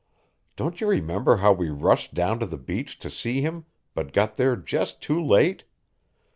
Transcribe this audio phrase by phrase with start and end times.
[0.55, 4.35] Don't you remember how we rushed down to the beach to see him, but got
[4.35, 5.63] there just too late?